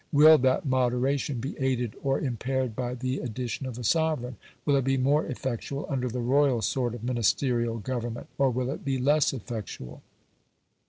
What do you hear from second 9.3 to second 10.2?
effectual?